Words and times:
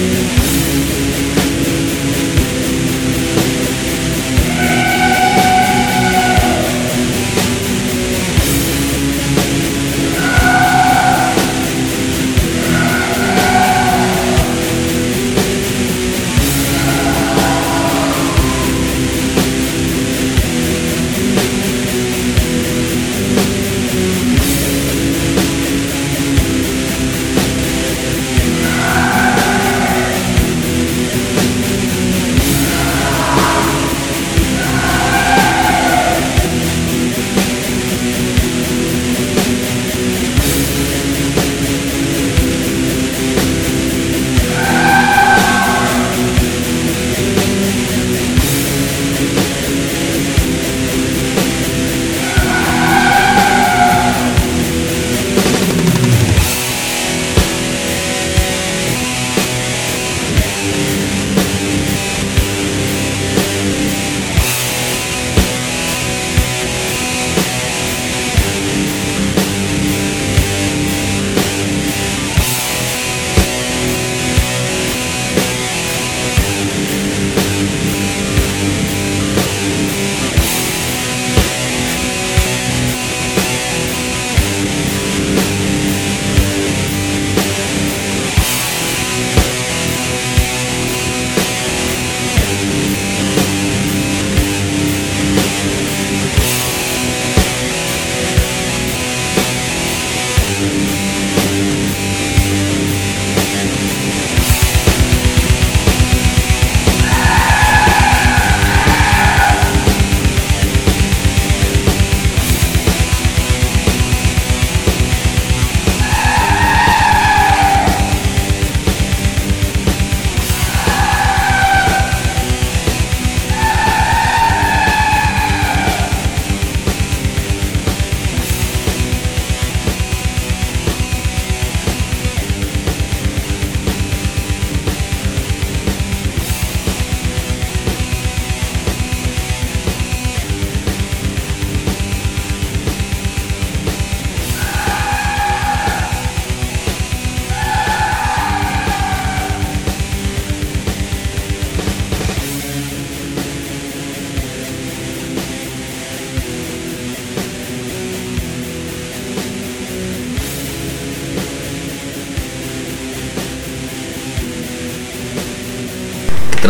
you. 0.00 0.39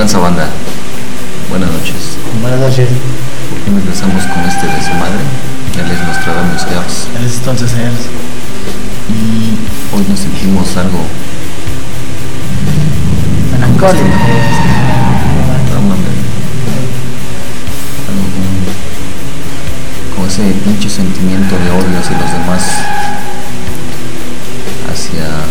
Tranza 0.01 0.19
banda? 0.19 0.49
Buenas 1.51 1.71
noches. 1.71 2.17
Buenas 2.41 2.59
noches. 2.59 2.89
¿Por 3.51 3.59
qué 3.61 3.69
empezamos 3.69 4.25
con 4.25 4.43
este 4.49 4.67
de 4.67 4.81
su 4.81 4.95
madre? 4.95 5.21
Él 5.77 5.91
es 5.93 6.01
Nostradamus 6.09 6.65
Girls. 6.65 7.09
Él 7.19 7.27
es 7.27 7.37
entonces 7.37 7.71
él. 7.75 7.93
Y 9.13 9.59
hoy 9.95 10.07
nos 10.09 10.21
sentimos 10.21 10.75
algo. 10.79 11.05
Melancólico. 13.53 14.07
No 15.69 15.95
con, 20.15 20.17
con 20.17 20.27
ese 20.27 20.55
pinche 20.65 20.89
sentimiento 20.89 21.59
de 21.59 21.71
odio 21.73 22.01
hacia 22.01 22.19
los 22.19 22.33
demás. 22.33 22.63
Hacia. 24.91 25.50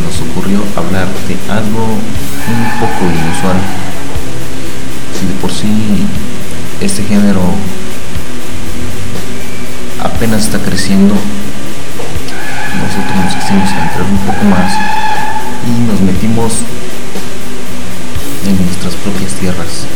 Nos 0.00 0.20
ocurrió 0.20 0.62
hablar 0.76 1.06
de 1.26 1.36
algo 1.52 1.84
un 1.84 2.80
poco 2.80 3.04
inusual. 3.04 3.56
Si 5.18 5.26
de 5.26 5.34
por 5.40 5.50
sí 5.50 6.06
este 6.80 7.02
género 7.04 7.40
apenas 10.02 10.44
está 10.44 10.58
creciendo, 10.58 11.14
nosotros 11.14 13.16
nos 13.24 13.34
quisimos 13.34 13.70
entrar 13.70 14.02
un 14.02 14.18
poco 14.18 14.44
más 14.44 14.72
y 15.66 15.70
nos 15.90 16.00
metimos 16.00 16.52
en 18.46 18.64
nuestras 18.64 18.94
propias 18.94 19.32
tierras 19.32 19.86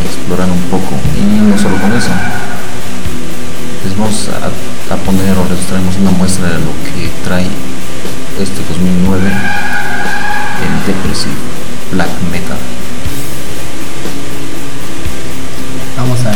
a 0.00 0.04
explorar 0.04 0.50
un 0.50 0.62
poco. 0.70 0.94
Y 1.16 1.40
no 1.40 1.58
solo 1.58 1.76
con 1.80 1.92
eso. 1.92 2.10
Les 3.84 3.96
vamos 3.96 4.28
a 4.28 4.50
a 4.90 4.96
poner 4.96 5.36
o 5.36 5.44
les 5.44 5.60
traemos 5.66 5.96
una 5.96 6.10
muestra 6.12 6.48
de 6.48 6.60
lo 6.64 6.72
que 6.88 7.10
trae 7.22 7.46
este 8.40 8.60
2009 8.68 9.26
en 9.26 10.86
Depressive 10.86 11.34
Black 11.90 12.08
Metal. 12.30 12.56
Vamos 15.96 16.20
a 16.20 16.32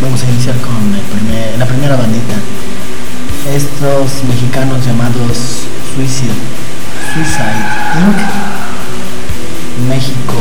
vamos 0.00 0.22
a 0.22 0.30
iniciar 0.30 0.56
con 0.58 0.92
la 1.58 1.66
primera 1.66 1.96
bandita. 1.96 2.34
Estos 3.52 4.22
mexicanos 4.28 4.86
llamados 4.86 5.66
Suicide, 5.94 6.30
Suicide 7.12 7.66
Inc. 7.98 8.18
México 9.88 10.38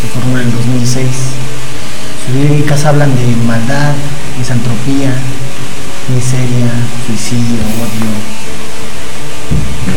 se 0.00 0.06
formó 0.08 0.38
en 0.38 0.46
el 0.46 0.52
2006. 0.52 1.06
Sus 2.26 2.34
líricas 2.36 2.84
hablan 2.84 3.12
de 3.16 3.26
maldad, 3.44 3.92
misantropía, 4.38 5.10
miseria, 6.14 6.70
suicidio, 7.06 7.58
odio. 7.82 8.33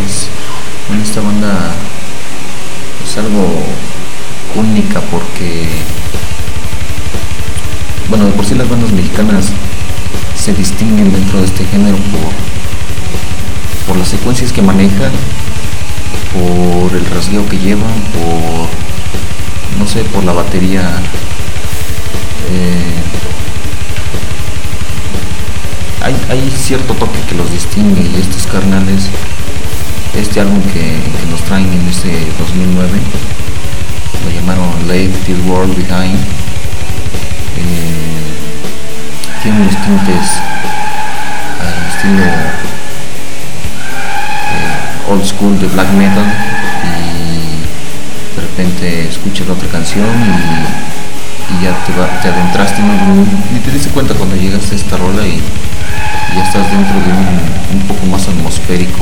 Es, 0.05 0.27
esta 1.01 1.21
banda 1.21 1.73
es 3.03 3.17
algo 3.17 3.63
única 4.55 4.99
porque, 5.01 5.67
bueno, 8.09 8.25
de 8.25 8.31
por 8.31 8.45
sí 8.45 8.55
las 8.55 8.67
bandas 8.67 8.91
mexicanas 8.91 9.51
se 10.35 10.53
distinguen 10.53 11.11
dentro 11.11 11.39
de 11.39 11.45
este 11.45 11.65
género 11.65 11.97
por, 11.97 12.31
por 13.87 13.97
las 13.97 14.07
secuencias 14.07 14.51
que 14.51 14.61
manejan, 14.61 15.11
por 16.33 16.95
el 16.95 17.05
rasgueo 17.07 17.47
que 17.47 17.57
llevan, 17.57 17.93
por, 18.13 18.67
no 19.79 19.87
sé, 19.87 20.03
por 20.05 20.23
la 20.23 20.33
batería. 20.33 20.81
eh, 22.49 22.93
hay, 26.01 26.15
hay 26.29 26.51
cierto 26.51 26.93
toque 26.93 27.19
que 27.27 27.35
los 27.35 27.51
distingue 27.51 28.01
y 28.01 28.15
estos 28.21 28.47
carnales, 28.47 29.09
este 30.17 30.41
álbum 30.41 30.61
que, 30.73 30.99
nos 31.29 31.41
traen 31.43 31.71
en 31.71 31.87
este 31.89 32.09
2009, 32.39 32.89
lo 34.23 34.31
llamaron 34.31 34.87
Leave 34.87 35.13
This 35.25 35.37
World 35.47 35.75
Behind, 35.75 36.15
eh, 37.57 38.33
tiene 39.43 39.61
unos 39.61 39.75
tintes 39.81 40.39
al 41.61 41.87
estilo 41.89 42.23
eh, 44.53 45.11
old 45.11 45.25
school 45.25 45.59
de 45.59 45.67
black 45.67 45.89
metal 45.93 46.25
y 46.83 48.35
de 48.35 48.41
repente 48.41 49.07
escuchas 49.09 49.47
la 49.47 49.53
otra 49.53 49.69
canción 49.69 50.05
y, 50.05 51.63
ya 51.63 51.71
te, 51.85 51.93
va- 51.93 52.19
te 52.21 52.27
adentraste 52.27 52.81
¿no? 52.81 52.93
y 53.55 53.59
te 53.59 53.71
diste 53.71 53.89
cuenta 53.89 54.13
cuando 54.15 54.35
llegas 54.35 54.69
a 54.71 54.75
esta 54.75 54.97
rola 54.97 55.25
y, 55.25 55.41
ya 56.35 56.43
estás 56.43 56.69
dentro 56.69 56.99
de 56.99 57.11
un, 57.13 57.79
un 57.81 57.87
poco 57.87 58.05
más 58.07 58.27
atmosférico. 58.27 58.99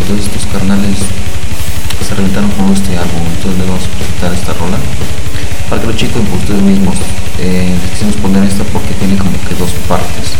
Entonces 0.00 0.26
estos 0.26 0.46
carnales 0.46 0.98
se 2.06 2.14
reventaron 2.14 2.50
con 2.50 2.72
este 2.72 2.96
álbum, 2.98 3.22
entonces 3.34 3.58
les 3.58 3.68
vamos 3.68 3.84
a 3.84 3.96
presentar 3.96 4.32
esta 4.34 4.52
rola 4.54 4.78
para 5.68 5.80
que 5.80 5.86
lo 5.86 5.92
chequen 5.94 6.24
por 6.26 6.38
ustedes 6.38 6.62
mismos. 6.62 6.96
Eh, 7.38 7.74
quisimos 7.92 8.16
poner 8.16 8.44
esta 8.44 8.64
porque 8.64 8.92
tiene 8.94 9.16
como 9.16 9.32
que 9.48 9.54
dos 9.54 9.70
partes. 9.88 10.34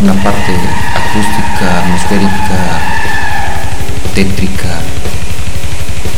Una 0.00 0.14
parte 0.22 0.52
acústica, 0.94 1.80
atmosférica, 1.82 2.58
tétrica 4.14 4.80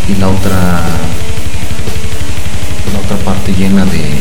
y 0.08 0.16
la 0.16 0.28
otra 0.28 0.82
la 2.92 2.98
otra 2.98 3.16
parte 3.24 3.52
llena 3.52 3.84
de, 3.84 4.18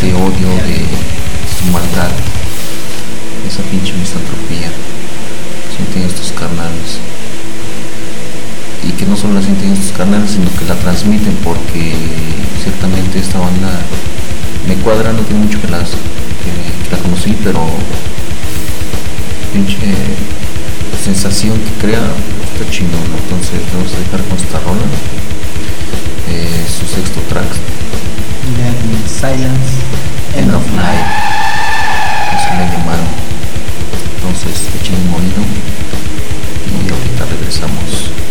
de 0.00 0.14
odio, 0.14 0.48
de 0.64 0.86
su 1.58 1.70
maldad, 1.70 2.10
esa 3.46 3.62
pinche 3.70 3.92
misantropía 3.92 4.70
sienten 5.76 6.02
estos 6.02 6.32
carnales. 6.32 6.98
Y 8.82 8.92
que 8.92 9.04
no 9.06 9.16
solo 9.16 9.34
la 9.34 9.42
sienten 9.42 9.72
estos 9.72 9.92
carnales, 9.96 10.30
sino 10.32 10.50
que 10.58 10.64
la 10.66 10.74
transmiten 10.76 11.36
porque 11.42 11.94
ciertamente 12.62 13.18
esta 13.18 13.38
banda 13.38 13.70
me 14.68 14.74
cuadra, 14.76 15.12
no 15.12 15.20
tiene 15.22 15.44
mucho 15.44 15.60
que, 15.60 15.68
las, 15.68 15.90
que, 15.90 16.52
que 16.84 16.96
la 16.96 16.98
conocí, 17.02 17.36
pero 17.44 17.64
pinche 19.52 19.94
sensación 21.02 21.58
que 21.58 21.86
crea 21.86 22.00
está 22.52 22.70
chingón. 22.70 23.04
Entonces 23.24 23.60
vamos 23.72 23.92
a 23.92 23.98
dejar 23.98 24.22
con 24.28 24.36
esta 24.38 24.58
rola. 24.60 24.86
eh, 26.28 26.66
su 26.66 26.86
sexto 26.86 27.20
track, 27.28 27.46
Silence, 29.06 29.72
End 30.36 30.54
of 30.54 30.64
Life. 30.72 31.06
Así 32.32 32.50
le 32.56 32.64
llamaron. 32.76 33.25
Entonces, 34.26 34.68
echen 34.80 34.96
un 35.06 35.14
oído 35.14 35.40
y 36.66 36.92
ahorita 36.92 37.26
regresamos. 37.26 38.25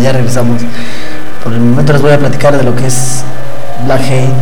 Bueno, 0.00 0.12
ya 0.12 0.12
regresamos. 0.12 0.62
Por 1.44 1.52
el 1.52 1.60
momento 1.60 1.92
les 1.92 2.00
voy 2.00 2.12
a 2.12 2.18
platicar 2.18 2.56
de 2.56 2.62
lo 2.64 2.74
que 2.74 2.86
es 2.86 3.22
Black 3.84 4.00
Hate 4.00 4.32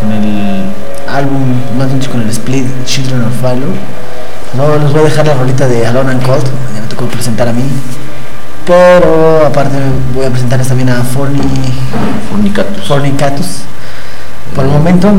con 0.00 0.10
el 0.12 0.64
álbum, 1.06 1.42
más 1.76 1.88
bien 1.88 2.00
con 2.10 2.22
el 2.22 2.28
split 2.30 2.66
Children 2.86 3.22
of 3.24 3.42
Valor. 3.42 3.74
No, 4.56 4.78
les 4.78 4.90
voy 4.90 5.00
a 5.02 5.04
dejar 5.04 5.26
la 5.26 5.34
rolita 5.34 5.68
de 5.68 5.86
Alone 5.86 6.12
and 6.12 6.22
Cold, 6.24 6.44
ya 6.74 6.80
me 6.80 6.86
tocó 6.88 7.04
presentar 7.06 7.48
a 7.48 7.52
mí. 7.52 7.64
Pero 8.66 9.44
aparte 9.46 9.76
voy 10.14 10.24
a 10.24 10.30
presentarles 10.30 10.68
también 10.68 10.88
a 10.88 11.02
Forni, 11.02 11.40
Fornicatus. 12.30 12.86
Fornicatus. 12.88 13.46
Por 14.54 14.64
el 14.64 14.70
momento, 14.70 15.10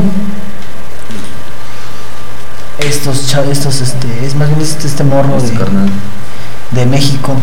estos 2.78 3.26
cha- 3.28 3.44
estos 3.44 3.80
este, 3.80 4.26
es 4.26 4.34
más 4.34 4.48
bien 4.48 4.60
este, 4.60 4.86
este 4.88 5.04
morro 5.04 5.36
Este 5.36 5.52
de, 5.52 5.58
carnal. 5.58 5.88
de 6.72 6.86
México 6.86 7.34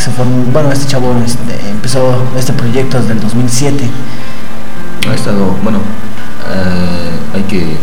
se 0.00 0.10
formó, 0.12 0.44
bueno, 0.50 0.72
este 0.72 0.86
chavo 0.86 1.14
este, 1.24 1.60
empezó 1.68 2.22
este 2.36 2.54
proyecto 2.54 2.98
desde 2.98 3.12
el 3.12 3.20
2007. 3.20 3.84
Ha 5.10 5.14
estado, 5.14 5.54
bueno, 5.62 5.78
eh, 6.48 7.34
hay 7.34 7.42
que, 7.42 7.76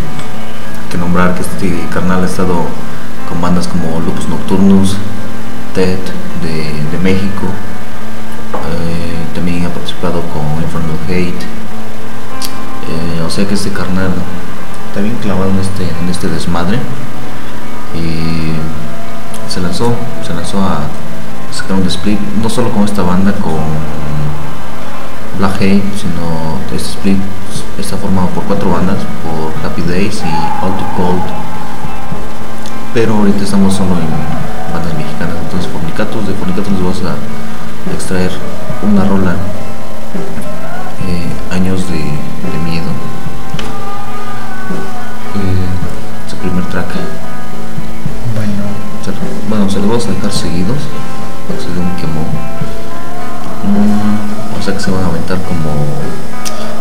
que 0.90 0.98
nombrar 0.98 1.36
que 1.36 1.42
este 1.42 1.88
carnal 1.94 2.24
ha 2.24 2.26
estado 2.26 2.56
con 3.30 3.40
bandas 3.40 3.68
como 3.68 4.00
Lupus 4.00 4.28
Nocturnus, 4.30 4.98
Ted 5.76 6.00
de, 6.42 6.74
de 6.92 7.04
México, 7.04 7.46
eh, 8.54 9.36
también 9.36 9.66
ha 9.66 9.70
participado 9.70 10.22
con 10.34 10.42
Infernal 10.64 10.98
Hate, 11.08 11.44
eh, 12.90 13.22
o 13.26 13.30
sea 13.30 13.48
que 13.48 13.54
este 13.54 13.70
carnal 13.70 14.12
está 14.88 15.02
bien 15.02 15.16
clavado 15.22 15.52
en 15.52 15.60
este, 15.60 15.84
en 16.02 16.10
este 16.10 16.28
desmadre 16.30 16.80
y 17.94 18.54
se 19.54 19.62
lanzó, 19.62 19.94
se 20.26 20.34
lanzó 20.34 20.62
a 20.64 20.80
sacar 21.68 21.82
un 21.82 21.88
split, 21.88 22.20
no 22.42 22.50
solo 22.50 22.70
con 22.72 22.84
esta 22.86 23.02
banda, 23.04 23.32
con 23.34 23.54
Black 25.38 25.56
Hate, 25.56 25.84
sino 25.96 26.58
este 26.66 26.78
split 26.78 27.20
está 27.80 27.98
formado 27.98 28.28
por 28.30 28.44
cuatro 28.46 28.70
bandas, 28.72 28.96
por 29.24 29.52
Happy 29.66 29.82
Days 29.84 30.22
y 30.24 30.66
All 30.66 30.72
Too 30.78 30.88
Cold. 30.96 31.22
Pero 32.94 33.16
ahorita 33.16 33.44
estamos 33.44 33.74
solo 33.74 33.92
en 33.96 34.74
bandas 34.74 34.94
mexicanas, 34.98 35.36
entonces 35.44 35.70
Fornicatus, 35.72 36.28
de 36.28 36.34
Fornicatus 36.34 36.72
les 36.72 36.82
vamos 36.82 37.02
a 37.04 37.94
extraer 37.94 38.32
una 38.82 39.04
rola, 39.04 39.36
eh, 41.08 41.28
Años 41.54 41.88
de, 41.90 41.98
de 42.00 42.60
Miedo. 42.70 42.90
Eh, 45.36 46.30
su 46.30 46.36
primer 46.38 46.64
track. 46.66 46.88
Bueno, 48.36 48.64
Se- 49.04 49.50
bueno, 49.50 49.70
se 49.70 49.80
los 49.80 49.88
vamos 49.88 50.06
a 50.08 50.12
dejar 50.12 50.32
seguidos, 50.32 50.78
se 51.56 51.72
de 51.72 51.80
un 51.80 51.96
quemón. 51.96 52.28
Mm, 53.64 54.60
o 54.60 54.62
sea 54.62 54.74
que 54.74 54.80
se 54.80 54.92
van 54.92 55.04
a 55.04 55.08
aventar 55.08 55.38
como. 55.44 55.88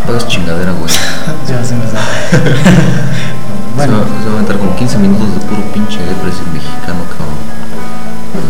Pagas 0.07 0.27
chingadera, 0.29 0.73
güey. 0.73 0.91
Ya 1.49 1.65
se 1.65 1.75
me 1.75 1.83
bueno, 3.77 3.99
va, 3.99 4.07
se 4.23 4.27
va 4.27 4.33
a 4.33 4.35
aventar 4.35 4.59
como 4.59 4.75
15 4.77 4.99
minutos 4.99 5.35
de 5.35 5.41
puro 5.47 5.63
pinche 5.73 5.99
depresión 5.99 6.53
mexicano, 6.53 7.03
cabrón. 7.11 7.39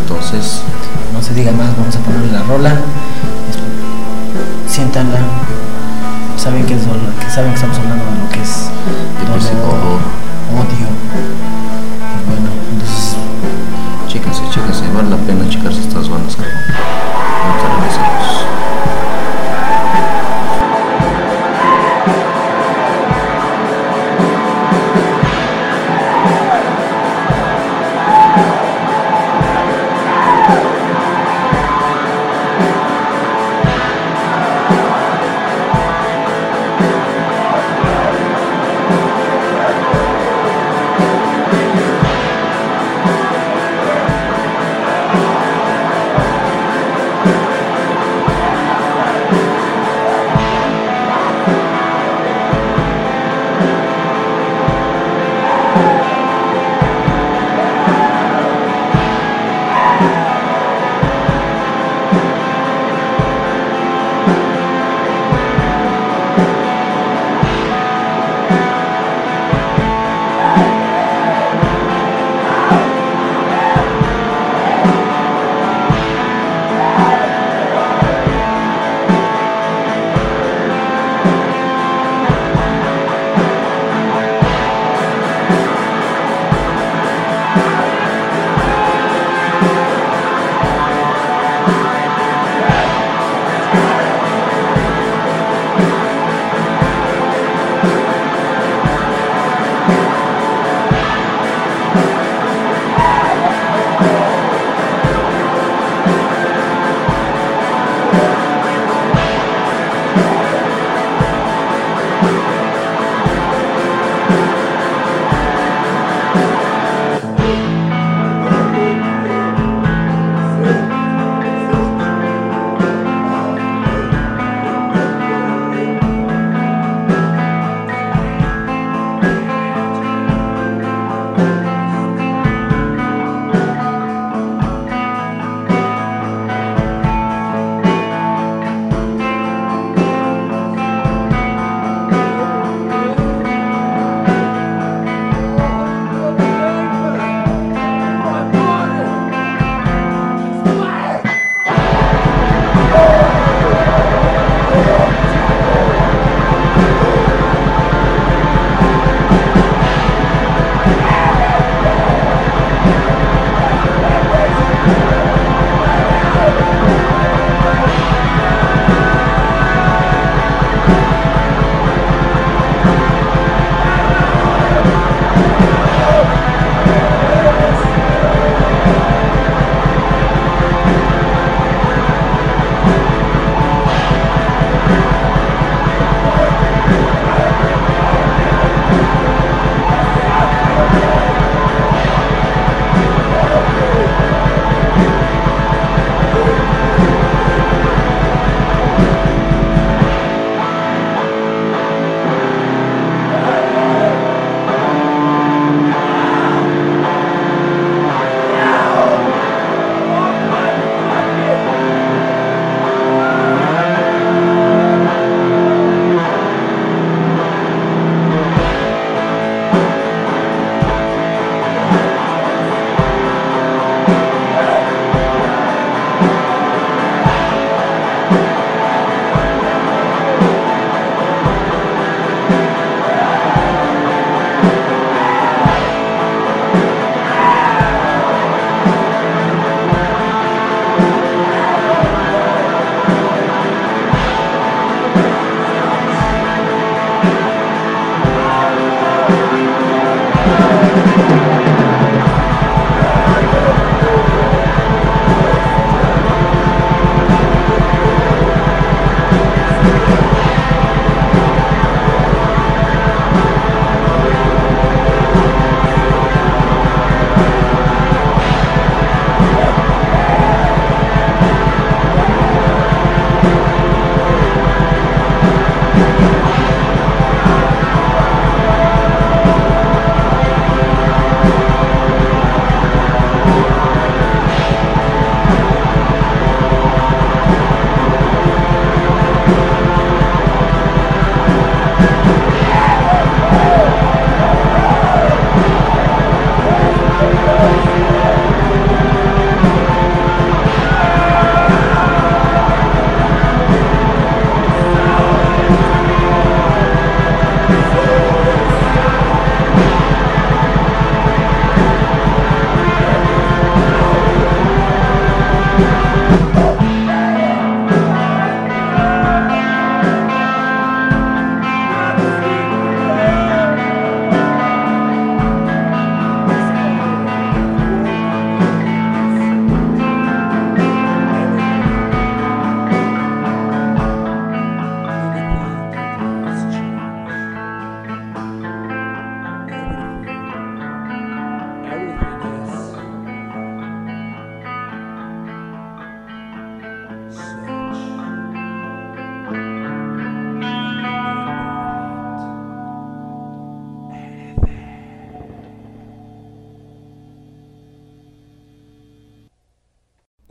Entonces, 0.03 0.63
no 1.13 1.23
se 1.23 1.35
diga 1.35 1.53
más, 1.53 1.77
vamos 1.77 1.97
a 1.97 1.99
ponerle 2.01 2.33
la 2.33 2.43
rola. 2.43 2.73
Siéntanla. 4.69 5.19
Saben 6.37 6.65
que, 6.67 6.75
es 6.75 6.83
que 6.83 7.31
saben 7.31 7.51
que 7.51 7.57
estamos 7.57 7.79
hablando 7.79 8.05
de 8.05 8.19
lo 8.21 8.29
que 8.29 8.43
es 8.43 8.69
Depresión, 9.21 9.57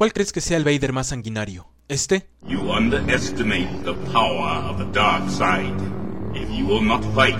¿Cuál 0.06 0.14
crees 0.14 0.30
que 0.32 0.40
sea 0.40 0.58
el 0.58 0.64
Vader 0.64 0.94
más 0.94 1.08
sanguinario? 1.08 1.68
¿Este? 1.88 2.28
You 2.48 2.60
underestimate 2.72 3.68
the 3.84 3.96
power 4.14 4.64
of 4.70 4.78
the 4.78 4.86
dark 4.94 5.28
side. 5.32 5.74
If 6.36 6.48
you 6.56 6.68
will 6.68 6.84
not 6.84 7.04
fight, 7.16 7.40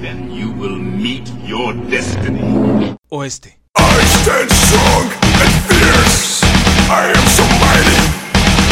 then 0.00 0.32
you 0.32 0.52
will 0.52 0.78
meet 0.78 1.26
your 1.44 1.74
destiny. 1.90 2.94
¿O 3.08 3.24
este? 3.24 3.58
I 3.74 3.82
stand 4.22 4.52
strong 4.52 5.10
and 5.42 5.50
fierce. 5.66 6.46
I 6.88 7.10
am 7.12 7.26
so 7.26 7.42
mighty. 7.58 7.98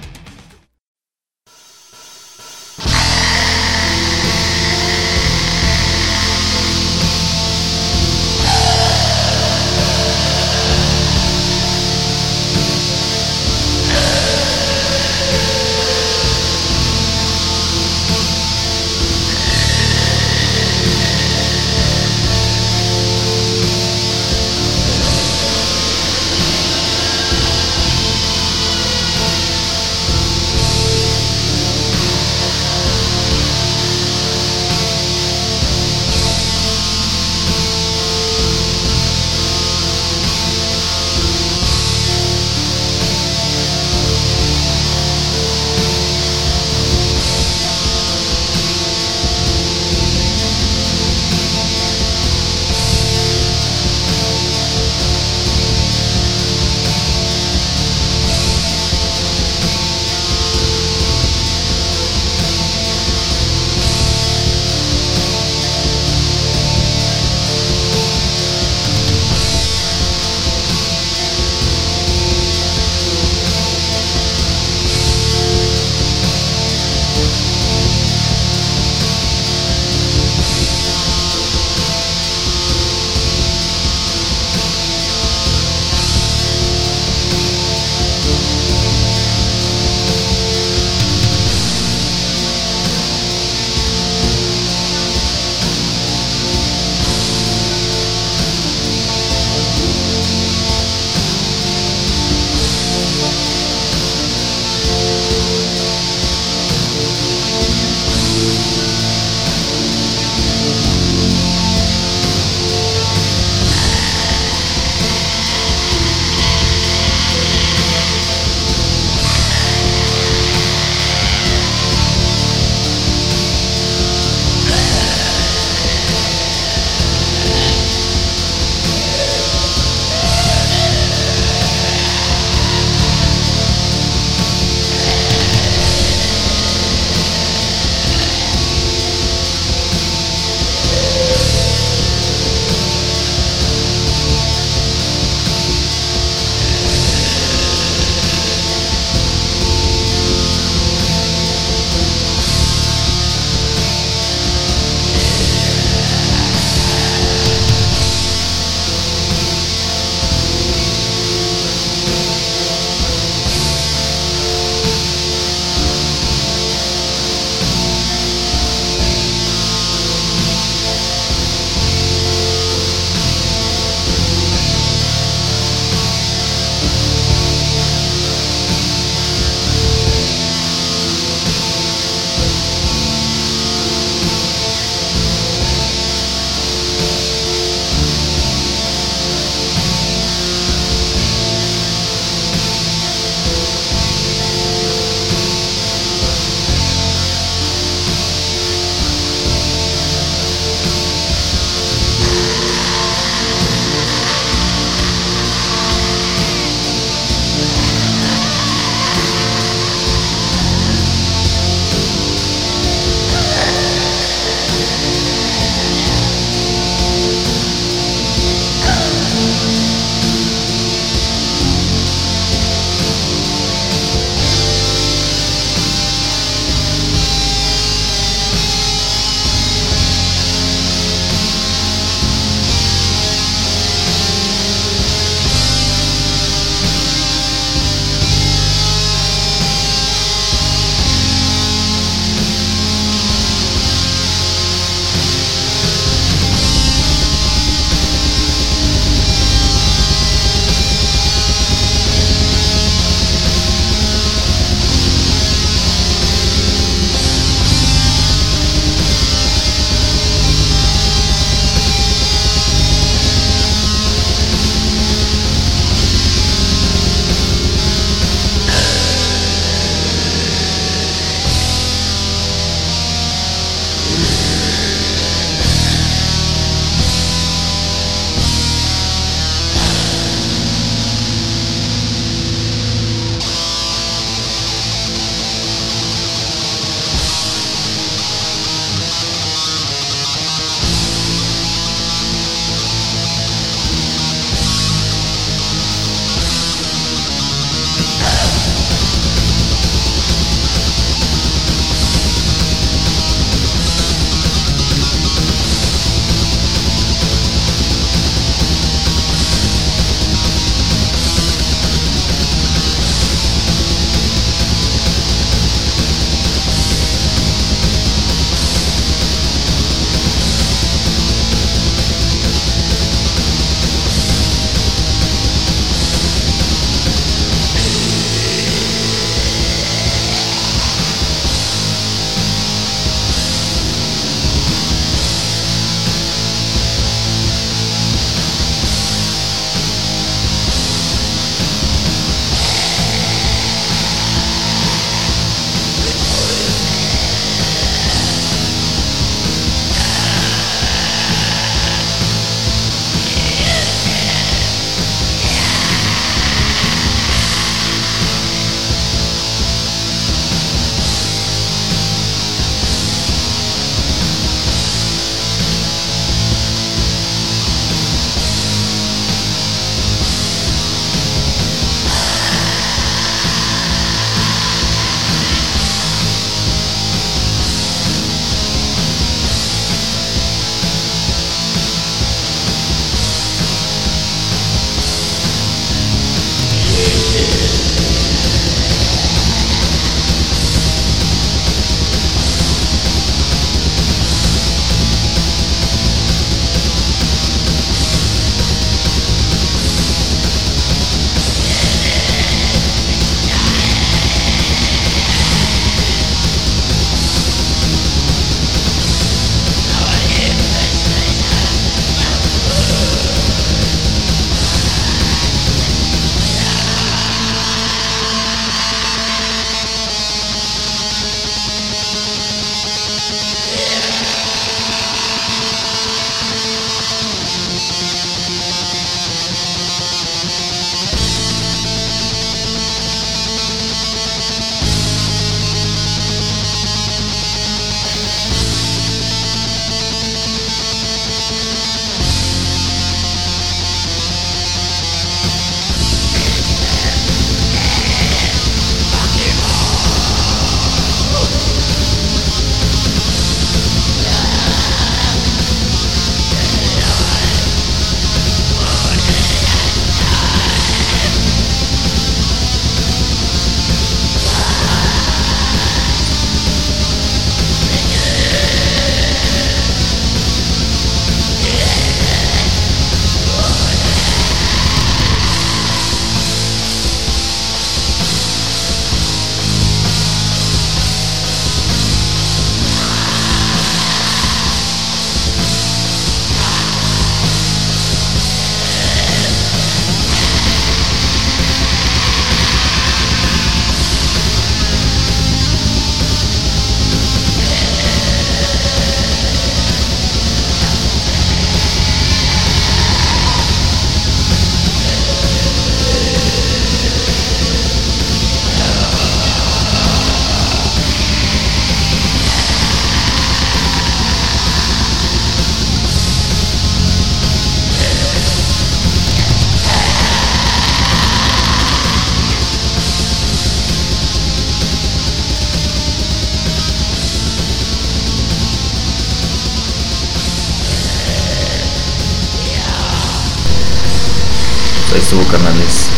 Estuvo 535.32 535.50
carnales. 535.50 536.10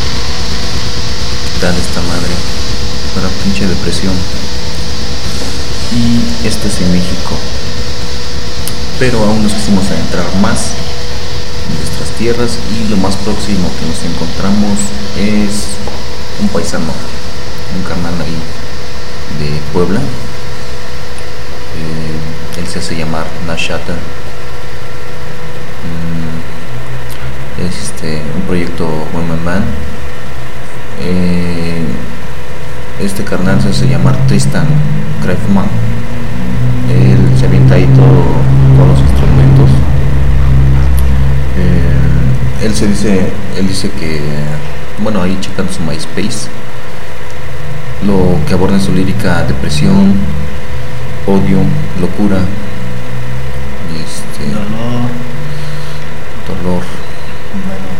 ¿Qué 1.54 1.60
tal 1.60 1.76
esta 1.76 2.00
madre? 2.00 2.34
Para 3.14 3.28
pinche 3.44 3.64
depresión. 3.64 4.12
Y 5.92 6.20
este 6.44 6.66
es 6.66 6.80
en 6.80 6.90
México. 6.90 7.38
Pero 8.98 9.22
aún 9.22 9.44
nos 9.44 9.54
quisimos 9.54 9.88
adentrar 9.88 10.26
más 10.42 10.74
en 11.70 11.76
nuestras 11.78 12.10
tierras 12.18 12.58
y 12.74 12.88
lo 12.88 12.96
más 12.96 13.14
próximo 13.18 13.70
que 13.78 13.86
nos 13.86 14.02
encontramos 14.02 14.80
es 15.16 15.76
un 16.40 16.48
paisano, 16.48 16.92
un 17.76 17.84
carnal 17.84 18.20
ahí 18.20 18.42
de 19.38 19.60
Puebla. 19.72 20.00
Eh, 21.78 22.60
él 22.60 22.66
se 22.66 22.80
hace 22.80 22.96
llamar 22.96 23.26
Nashata. 23.46 23.94
Mm, 25.84 26.64
es 27.62 27.76
este, 27.80 28.20
proyecto 28.46 28.86
Women 29.12 29.44
Man. 29.44 29.64
Eh, 31.00 31.82
este 33.00 33.24
carnal 33.24 33.60
se 33.60 33.68
hace 33.70 33.88
llamar 33.88 34.16
Tristan 34.26 34.66
Greifman. 35.22 35.66
Él 36.90 37.18
se 37.38 37.46
avienta 37.46 37.74
ahí 37.74 37.86
todo, 37.86 38.24
todos 38.76 38.88
los 38.88 39.00
instrumentos. 39.00 39.70
Eh, 41.56 42.66
él 42.66 42.74
se 42.74 42.86
dice, 42.86 43.32
él 43.58 43.66
dice 43.68 43.90
que, 43.90 44.20
bueno, 45.02 45.22
ahí 45.22 45.36
checando 45.40 45.72
su 45.72 45.80
MySpace, 45.82 46.48
lo 48.06 48.38
que 48.46 48.54
aborda 48.54 48.74
en 48.76 48.80
su 48.82 48.92
lírica 48.92 49.42
depresión, 49.44 50.14
odio, 51.26 51.58
locura, 52.00 52.38
este, 54.04 54.50
Dolor. 54.52 55.08
dolor. 56.48 56.82
Bueno, 57.66 57.94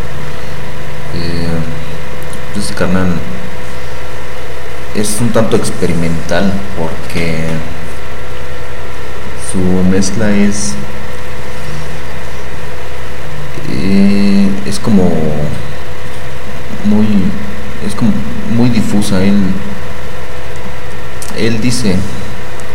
Eh, 1.17 1.47
pues 2.55 2.71
carnal 2.71 3.07
es 4.95 5.17
un 5.19 5.29
tanto 5.33 5.57
experimental 5.57 6.53
porque 6.77 7.47
su 9.51 9.59
mezcla 9.89 10.31
es 10.31 10.73
eh, 13.69 14.49
es 14.65 14.79
como 14.79 15.03
muy 16.85 17.05
es 17.85 17.93
como 17.93 18.11
muy 18.55 18.69
difusa. 18.69 19.21
Él 19.21 19.35
él 21.37 21.59
dice 21.59 21.97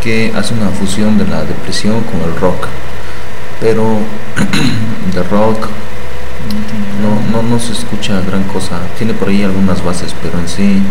que 0.03 0.31
hace 0.37 0.53
una 0.53 0.69
fusión 0.69 1.17
de 1.17 1.27
la 1.27 1.43
depresión 1.45 2.03
con 2.03 2.21
el 2.31 2.39
rock 2.39 2.67
pero 3.61 3.85
de 5.15 5.23
rock 5.23 5.69
no, 7.01 7.21
no, 7.33 7.43
no 7.49 7.59
se 7.59 7.73
escucha 7.73 8.21
gran 8.21 8.45
cosa. 8.45 8.79
Tiene 8.99 9.15
por 9.15 9.29
ahí 9.29 9.43
algunas 9.43 9.83
bases, 9.85 10.15
pero 10.23 10.39
en 10.39 10.49
sí 10.49 10.83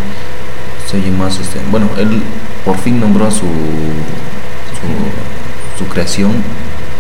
se 0.90 0.98
oye 0.98 1.12
más 1.12 1.40
este. 1.40 1.60
Bueno, 1.72 1.88
él 1.98 2.22
por 2.66 2.78
fin 2.78 3.00
nombró 3.00 3.28
a 3.28 3.32
su 3.32 3.46
su, 5.78 5.86
creación 5.88 6.32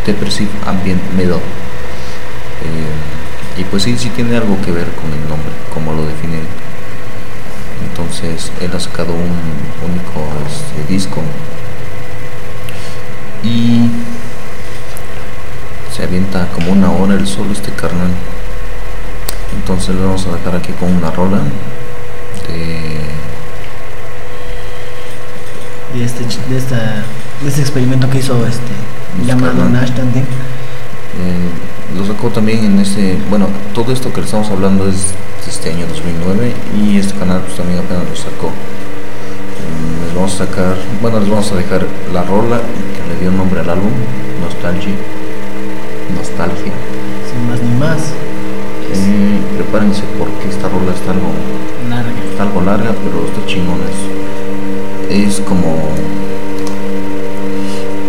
Depressive 0.06 0.52
Ambient 0.66 1.02
Metal. 1.14 1.40
Eh, 2.62 3.62
y 3.62 3.64
pues 3.66 3.84
sí, 3.84 3.98
sí 3.98 4.10
tiene 4.10 4.38
algo 4.38 4.60
que 4.62 4.72
ver 4.72 4.88
con 4.92 5.12
el 5.12 5.28
nombre, 5.28 5.52
como 5.74 5.94
lo 5.94 6.06
define. 6.06 6.40
Entonces 7.90 8.52
él 8.62 8.72
ha 8.76 8.80
sacado 8.80 9.14
un 9.14 9.90
único 9.90 10.22
este, 10.48 10.92
disco 10.92 11.22
y 13.44 13.90
se 15.96 16.04
avienta 16.04 16.48
como 16.54 16.72
una 16.72 16.92
hora 16.92 17.16
el 17.16 17.28
solo 17.28 17.52
este 17.52 17.72
carnal. 17.72 18.12
Entonces 19.56 19.96
lo 19.96 20.06
vamos 20.06 20.26
a 20.28 20.32
dejar 20.36 20.56
aquí 20.56 20.72
con 20.74 20.92
una 20.94 21.12
rola 21.12 21.40
de 22.48 23.00
de 25.94 26.06
este, 26.06 26.24
de 26.50 26.58
esta, 26.58 27.04
de 27.42 27.50
este 27.50 27.62
experimento 27.62 28.10
que 28.10 28.20
hizo 28.20 28.46
este 28.46 29.26
llamado. 29.26 29.66
Nash 29.70 29.92
Tanting. 29.92 30.22
eh, 30.22 31.96
lo 31.98 32.06
sacó 32.06 32.30
también 32.30 32.64
en 32.64 32.80
este, 32.80 33.18
bueno, 33.30 33.48
todo 33.74 33.92
esto 33.92 34.14
que 34.14 34.20
le 34.22 34.26
estamos 34.26 34.50
hablando 34.52 34.88
es 34.88 35.08
de 35.44 35.50
este 35.50 35.72
año 35.72 35.88
2009 35.88 36.54
y 36.80 36.98
este 36.98 37.18
canal 37.18 37.42
pues 37.42 37.58
también 37.58 37.80
apenas 37.80 38.04
lo 38.08 38.16
sacó. 38.16 38.50
Mm, 38.50 40.06
Les 40.06 40.16
vamos 40.16 40.34
a 40.36 40.46
sacar, 40.46 40.76
bueno, 41.02 41.20
les 41.20 41.30
vamos 41.30 41.52
a 41.52 41.56
dejar 41.56 41.86
la 42.14 42.24
rola 42.24 42.58
que 42.58 43.14
le 43.14 43.20
dio 43.20 43.32
nombre 43.32 43.60
al 43.62 43.70
álbum, 43.72 43.92
Nostalgia. 44.44 44.94
Nostalgia. 46.16 46.74
Sin 47.32 47.50
más 47.50 47.60
ni 47.62 47.80
más. 47.80 48.14
Eh, 48.94 49.40
prepárense 49.56 50.04
porque 50.18 50.50
esta 50.50 50.70
rola 50.70 50.94
está 50.94 51.12
algo 51.12 51.30
Larga. 51.90 52.12
Está 52.32 52.44
algo 52.44 52.62
larga, 52.62 52.96
pero 53.04 53.26
está 53.26 53.46
chingona. 53.46 53.84
Es, 55.10 55.36
es 55.36 55.42
como 55.42 55.90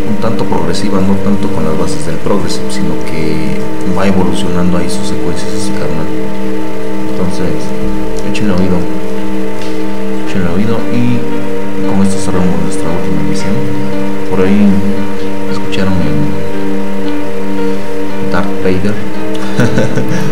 un 0.08 0.16
tanto 0.20 0.44
progresiva, 0.44 1.00
no 1.00 1.14
tanto 1.24 1.48
con 1.48 1.64
las 1.64 1.76
bases 1.78 2.06
del 2.06 2.16
progressive, 2.16 2.70
sino 2.70 2.94
que 3.06 3.58
va 3.96 4.06
evolucionando 4.06 4.76
ahí 4.78 4.88
sus 4.88 5.08
secuencias 5.08 5.70
carnal. 5.78 6.06
Entonces, 7.10 7.50
échenle 8.30 8.52
oído. 8.52 8.78
Échenle 10.28 10.50
oído 10.50 10.78
y 10.92 11.18
con 11.88 12.02
esto 12.06 12.20
cerramos 12.20 12.60
nuestra 12.64 12.88
última 12.88 13.20
emisión. 13.26 13.54
Por 14.30 14.40
ahí 14.40 14.68
escucharon 15.50 15.94
el 15.94 16.00
Darth 18.32 18.62
Vader. 18.62 18.94